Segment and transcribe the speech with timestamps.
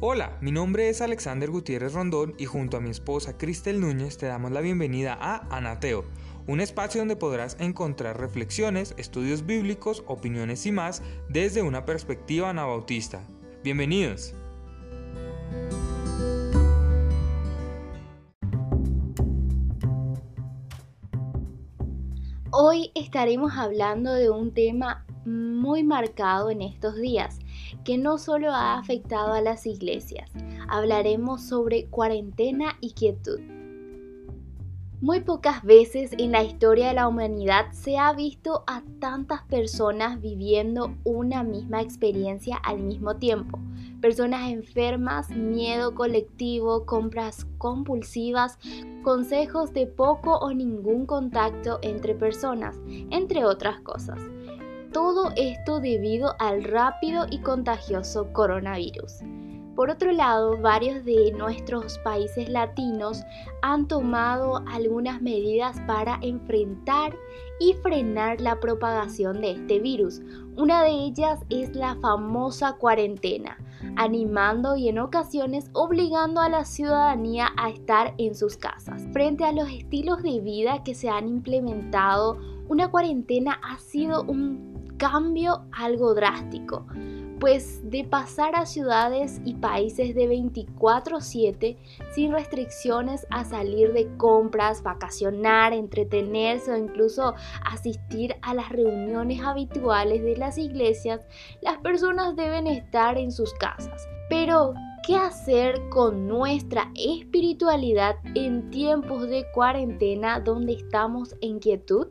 [0.00, 4.26] Hola, mi nombre es Alexander Gutiérrez Rondón y junto a mi esposa Cristel Núñez te
[4.26, 6.04] damos la bienvenida a Anateo,
[6.46, 13.26] un espacio donde podrás encontrar reflexiones, estudios bíblicos, opiniones y más desde una perspectiva anabautista.
[13.64, 14.34] Bienvenidos.
[22.50, 27.38] Hoy estaremos hablando de un tema muy marcado en estos días
[27.84, 30.30] que no solo ha afectado a las iglesias.
[30.68, 33.40] Hablaremos sobre cuarentena y quietud.
[35.02, 40.22] Muy pocas veces en la historia de la humanidad se ha visto a tantas personas
[40.22, 43.58] viviendo una misma experiencia al mismo tiempo.
[44.00, 48.58] Personas enfermas, miedo colectivo, compras compulsivas,
[49.02, 54.18] consejos de poco o ningún contacto entre personas, entre otras cosas.
[54.96, 59.18] Todo esto debido al rápido y contagioso coronavirus.
[59.74, 63.22] Por otro lado, varios de nuestros países latinos
[63.60, 67.14] han tomado algunas medidas para enfrentar
[67.60, 70.22] y frenar la propagación de este virus.
[70.56, 73.58] Una de ellas es la famosa cuarentena,
[73.96, 79.02] animando y en ocasiones obligando a la ciudadanía a estar en sus casas.
[79.12, 84.65] Frente a los estilos de vida que se han implementado, una cuarentena ha sido un
[84.96, 86.86] cambio algo drástico,
[87.38, 91.76] pues de pasar a ciudades y países de 24/7
[92.12, 100.22] sin restricciones a salir de compras, vacacionar, entretenerse o incluso asistir a las reuniones habituales
[100.22, 101.26] de las iglesias,
[101.60, 104.08] las personas deben estar en sus casas.
[104.28, 104.74] Pero,
[105.06, 112.08] ¿qué hacer con nuestra espiritualidad en tiempos de cuarentena donde estamos en quietud?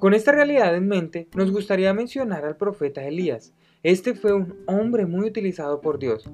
[0.00, 3.52] Con esta realidad en mente, nos gustaría mencionar al profeta Elías.
[3.82, 6.24] Este fue un hombre muy utilizado por Dios.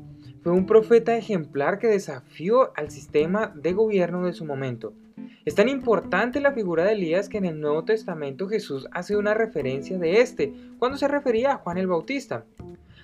[0.44, 4.92] Fue un profeta ejemplar que desafió al sistema de gobierno de su momento.
[5.44, 9.34] Es tan importante la figura de Elías que en el Nuevo Testamento Jesús hace una
[9.34, 12.44] referencia de este cuando se refería a Juan el Bautista.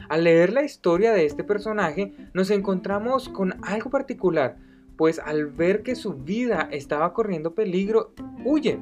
[0.09, 4.59] Al leer la historia de este personaje nos encontramos con algo particular,
[4.97, 8.12] pues al ver que su vida estaba corriendo peligro,
[8.44, 8.78] huye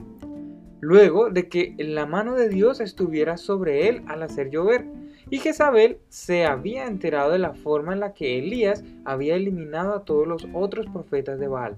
[0.80, 4.86] luego de que la mano de Dios estuviera sobre él al hacer llover.
[5.28, 10.04] Y Jezabel se había enterado de la forma en la que Elías había eliminado a
[10.04, 11.76] todos los otros profetas de Baal.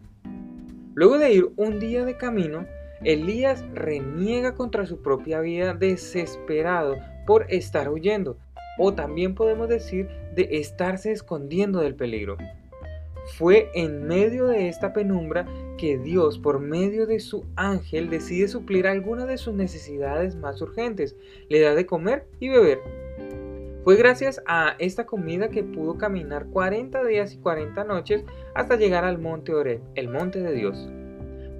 [0.95, 2.67] Luego de ir un día de camino,
[3.05, 6.97] Elías reniega contra su propia vida desesperado
[7.27, 8.39] por estar huyendo,
[8.79, 12.37] o también podemos decir de estarse escondiendo del peligro.
[13.37, 15.47] Fue en medio de esta penumbra
[15.79, 21.17] que Dios, por medio de su ángel, decide suplir alguna de sus necesidades más urgentes.
[21.49, 22.81] Le da de comer y beber.
[23.85, 28.25] Fue gracias a esta comida que pudo caminar 40 días y 40 noches
[28.55, 30.89] hasta llegar al monte Oreb, el monte de Dios.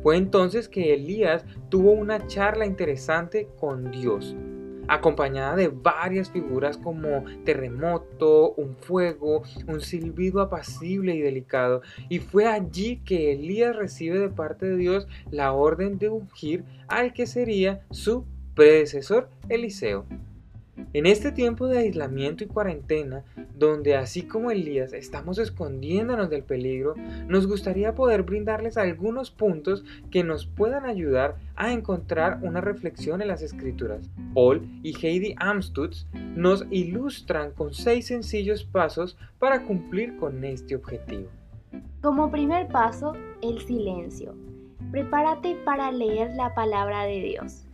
[0.03, 4.37] Fue entonces que Elías tuvo una charla interesante con Dios
[4.89, 11.83] acompañada de varias figuras como terremoto, un fuego, un silbido apacible y delicado.
[12.09, 17.13] Y fue allí que Elías recibe de parte de Dios la orden de ungir al
[17.13, 20.05] que sería su predecesor Eliseo.
[20.95, 23.25] En este tiempo de aislamiento y cuarentena,
[23.57, 26.95] donde así como Elías estamos escondiéndonos del peligro,
[27.29, 33.29] nos gustaría poder brindarles algunos puntos que nos puedan ayudar a encontrar una reflexión en
[33.29, 34.11] las escrituras.
[34.35, 41.29] Paul y Heidi Amstutz nos ilustran con seis sencillos pasos para cumplir con este objetivo.
[42.03, 44.35] Como primer paso, el silencio.
[44.91, 47.65] Prepárate para leer la palabra de Dios.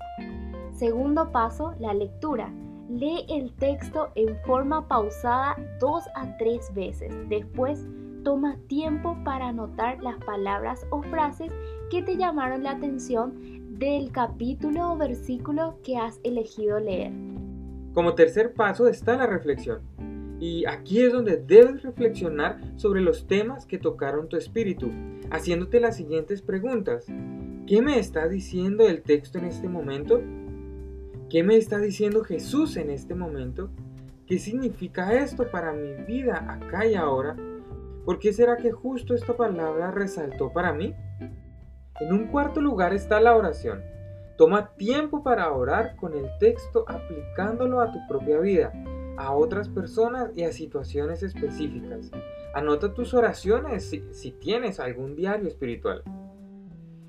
[0.77, 2.53] Segundo paso, la lectura.
[2.89, 7.15] Lee el texto en forma pausada dos a tres veces.
[7.29, 7.87] Después,
[8.25, 11.53] toma tiempo para anotar las palabras o frases
[11.91, 17.13] que te llamaron la atención del capítulo o versículo que has elegido leer.
[17.93, 19.81] Como tercer paso está la reflexión.
[20.41, 24.91] Y aquí es donde debes reflexionar sobre los temas que tocaron tu espíritu,
[25.31, 27.07] haciéndote las siguientes preguntas.
[27.67, 30.23] ¿Qué me está diciendo el texto en este momento?
[31.31, 33.69] ¿Qué me está diciendo Jesús en este momento?
[34.27, 37.37] ¿Qué significa esto para mi vida acá y ahora?
[38.07, 40.95] ¿Por qué será que justo esta palabra resaltó para mí?
[42.01, 43.83] En un cuarto lugar está la oración.
[44.39, 48.73] Toma tiempo para orar con el texto aplicándolo a tu propia vida,
[49.19, 52.11] a otras personas y a situaciones específicas.
[52.55, 56.03] Anota tus oraciones si, si tienes algún diario espiritual.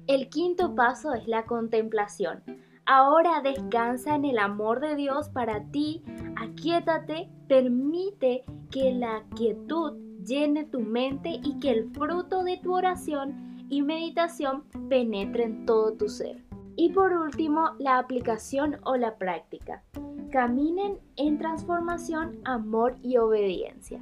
[0.07, 2.43] El quinto paso es la contemplación.
[2.91, 6.01] Ahora descansa en el amor de Dios para ti,
[6.35, 9.93] aquietate, permite que la quietud
[10.25, 15.93] llene tu mente y que el fruto de tu oración y meditación penetre en todo
[15.93, 16.43] tu ser.
[16.77, 19.83] Y por último, la aplicación o la práctica.
[20.31, 24.01] Caminen en transformación, amor y obediencia.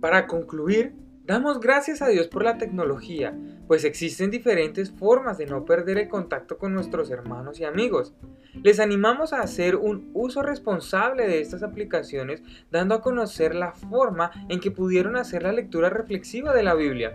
[0.00, 0.94] Para concluir,
[1.28, 3.36] damos gracias a Dios por la tecnología,
[3.66, 8.14] pues existen diferentes formas de no perder el contacto con nuestros hermanos y amigos.
[8.62, 14.30] Les animamos a hacer un uso responsable de estas aplicaciones, dando a conocer la forma
[14.48, 17.12] en que pudieron hacer la lectura reflexiva de la Biblia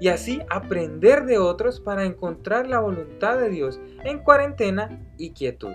[0.00, 5.72] y así aprender de otros para encontrar la voluntad de Dios en cuarentena y quietud.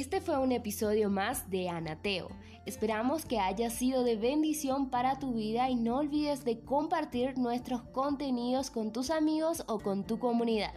[0.00, 2.30] Este fue un episodio más de Anateo.
[2.64, 7.82] Esperamos que haya sido de bendición para tu vida y no olvides de compartir nuestros
[7.82, 10.72] contenidos con tus amigos o con tu comunidad.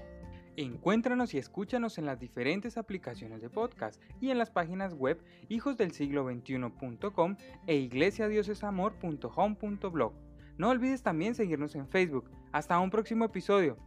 [0.58, 7.38] Encuéntranos y escúchanos en las diferentes aplicaciones de podcast y en las páginas web hijosdelsiglo21.com
[7.66, 10.14] e iglesiadiosesamor.home.blog.
[10.58, 12.30] No olvides también seguirnos en Facebook.
[12.52, 13.78] Hasta un próximo episodio.